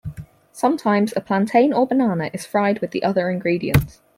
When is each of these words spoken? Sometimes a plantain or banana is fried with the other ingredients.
Sometimes 0.51 1.13
a 1.15 1.21
plantain 1.21 1.73
or 1.73 1.85
banana 1.85 2.31
is 2.33 2.43
fried 2.43 2.81
with 2.81 2.89
the 2.89 3.03
other 3.03 3.29
ingredients. 3.29 4.01